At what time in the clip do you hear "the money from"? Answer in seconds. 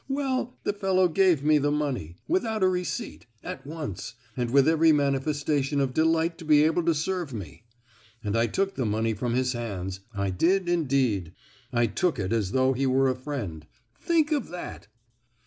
8.73-9.35